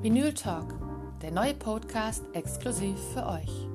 Vinyl 0.00 0.32
Talk, 0.32 0.76
der 1.22 1.32
neue 1.32 1.54
Podcast 1.54 2.22
exklusiv 2.32 2.96
für 3.12 3.26
euch. 3.26 3.68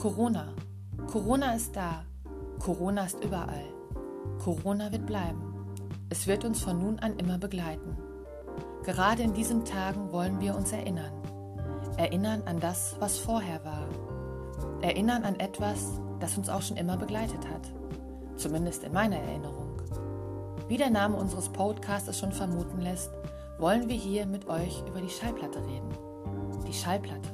Corona. 0.00 0.54
Corona 1.06 1.54
ist 1.54 1.76
da. 1.76 2.06
Corona 2.58 3.04
ist 3.04 3.22
überall. 3.22 3.66
Corona 4.42 4.90
wird 4.90 5.04
bleiben. 5.04 5.52
Es 6.08 6.26
wird 6.26 6.46
uns 6.46 6.62
von 6.62 6.78
nun 6.78 6.98
an 7.00 7.18
immer 7.18 7.36
begleiten. 7.36 7.98
Gerade 8.84 9.22
in 9.22 9.34
diesen 9.34 9.66
Tagen 9.66 10.12
wollen 10.12 10.40
wir 10.40 10.56
uns 10.56 10.72
erinnern. 10.72 11.12
Erinnern 11.98 12.44
an 12.46 12.58
das, 12.58 12.96
was 12.98 13.18
vorher 13.18 13.62
war. 13.66 13.86
Erinnern 14.80 15.24
an 15.24 15.38
etwas, 15.38 16.00
das 16.20 16.38
uns 16.38 16.48
auch 16.48 16.62
schon 16.62 16.78
immer 16.78 16.96
begleitet 16.96 17.46
hat. 17.50 17.70
Zumindest 18.36 18.82
in 18.82 18.94
meiner 18.94 19.18
Erinnerung. 19.18 19.76
Wie 20.68 20.78
der 20.78 20.88
Name 20.88 21.16
unseres 21.16 21.50
Podcasts 21.50 22.18
schon 22.18 22.32
vermuten 22.32 22.80
lässt, 22.80 23.10
wollen 23.58 23.88
wir 23.88 23.96
hier 23.96 24.26
mit 24.26 24.48
euch 24.48 24.82
über 24.86 25.00
die 25.00 25.10
Schallplatte 25.10 25.58
reden. 25.64 25.90
Die 26.66 26.72
Schallplatte, 26.72 27.28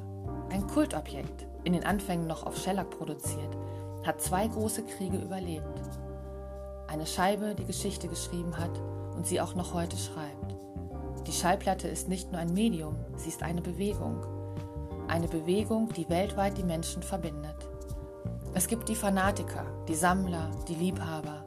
ein 0.50 0.66
Kultobjekt, 0.66 1.46
in 1.64 1.72
den 1.72 1.84
Anfängen 1.84 2.26
noch 2.26 2.44
auf 2.44 2.56
Shellac 2.56 2.90
produziert, 2.90 3.56
hat 4.04 4.20
zwei 4.20 4.46
große 4.46 4.84
Kriege 4.84 5.18
überlebt. 5.18 5.64
Eine 6.86 7.06
Scheibe, 7.06 7.54
die 7.54 7.64
Geschichte 7.64 8.08
geschrieben 8.08 8.56
hat 8.56 8.80
und 9.14 9.26
sie 9.26 9.40
auch 9.40 9.54
noch 9.54 9.74
heute 9.74 9.96
schreibt. 9.96 10.54
Die 11.26 11.32
Schallplatte 11.32 11.88
ist 11.88 12.08
nicht 12.08 12.32
nur 12.32 12.40
ein 12.40 12.54
Medium, 12.54 12.96
sie 13.16 13.28
ist 13.28 13.42
eine 13.42 13.60
Bewegung. 13.60 14.24
Eine 15.08 15.28
Bewegung, 15.28 15.92
die 15.92 16.08
weltweit 16.08 16.56
die 16.56 16.64
Menschen 16.64 17.02
verbindet. 17.02 17.68
Es 18.54 18.66
gibt 18.66 18.88
die 18.88 18.94
Fanatiker, 18.94 19.66
die 19.88 19.94
Sammler, 19.94 20.50
die 20.68 20.74
Liebhaber. 20.74 21.44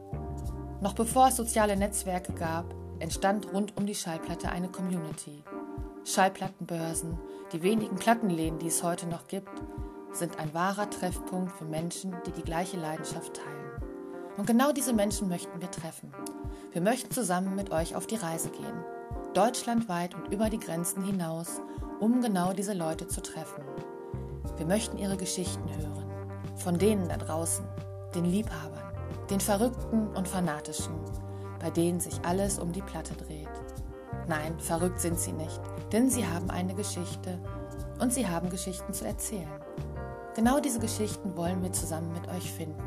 Noch 0.80 0.94
bevor 0.94 1.28
es 1.28 1.36
soziale 1.36 1.76
Netzwerke 1.76 2.32
gab, 2.32 2.74
entstand 3.02 3.52
rund 3.52 3.76
um 3.76 3.84
die 3.84 3.94
Schallplatte 3.94 4.48
eine 4.48 4.68
Community. 4.68 5.42
Schallplattenbörsen, 6.04 7.18
die 7.52 7.62
wenigen 7.62 7.96
Plattenläden, 7.96 8.58
die 8.60 8.68
es 8.68 8.82
heute 8.82 9.06
noch 9.06 9.26
gibt, 9.26 9.50
sind 10.12 10.38
ein 10.38 10.54
wahrer 10.54 10.88
Treffpunkt 10.88 11.52
für 11.52 11.64
Menschen, 11.64 12.14
die 12.26 12.32
die 12.32 12.42
gleiche 12.42 12.76
Leidenschaft 12.76 13.34
teilen. 13.34 13.82
Und 14.36 14.46
genau 14.46 14.72
diese 14.72 14.92
Menschen 14.92 15.28
möchten 15.28 15.60
wir 15.60 15.70
treffen. 15.70 16.12
Wir 16.70 16.80
möchten 16.80 17.10
zusammen 17.10 17.56
mit 17.56 17.72
euch 17.72 17.96
auf 17.96 18.06
die 18.06 18.16
Reise 18.16 18.50
gehen, 18.50 18.84
deutschlandweit 19.34 20.14
und 20.14 20.32
über 20.32 20.48
die 20.48 20.60
Grenzen 20.60 21.02
hinaus, 21.02 21.60
um 22.00 22.20
genau 22.20 22.52
diese 22.52 22.72
Leute 22.72 23.08
zu 23.08 23.20
treffen. 23.20 23.64
Wir 24.56 24.66
möchten 24.66 24.96
ihre 24.96 25.16
Geschichten 25.16 25.68
hören, 25.76 26.06
von 26.56 26.78
denen 26.78 27.08
da 27.08 27.16
draußen, 27.16 27.64
den 28.14 28.26
Liebhabern, 28.26 28.94
den 29.28 29.40
Verrückten 29.40 30.08
und 30.08 30.28
Fanatischen, 30.28 30.94
bei 31.62 31.70
denen 31.70 32.00
sich 32.00 32.22
alles 32.24 32.58
um 32.58 32.72
die 32.72 32.82
Platte 32.82 33.14
dreht. 33.14 33.48
Nein, 34.28 34.58
verrückt 34.58 35.00
sind 35.00 35.18
sie 35.18 35.32
nicht, 35.32 35.60
denn 35.92 36.10
sie 36.10 36.26
haben 36.26 36.50
eine 36.50 36.74
Geschichte 36.74 37.38
und 38.00 38.12
sie 38.12 38.26
haben 38.26 38.50
Geschichten 38.50 38.92
zu 38.92 39.06
erzählen. 39.06 39.48
Genau 40.34 40.60
diese 40.60 40.80
Geschichten 40.80 41.36
wollen 41.36 41.62
wir 41.62 41.72
zusammen 41.72 42.12
mit 42.12 42.28
euch 42.28 42.50
finden. 42.50 42.82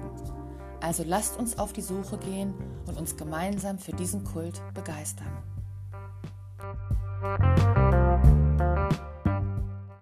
Also 0.81 1.03
lasst 1.05 1.37
uns 1.37 1.57
auf 1.57 1.73
die 1.73 1.81
Suche 1.81 2.17
gehen 2.17 2.53
und 2.85 2.97
uns 2.97 3.15
gemeinsam 3.15 3.79
für 3.79 3.93
diesen 3.93 4.23
Kult 4.23 4.61
begeistern. 4.73 5.54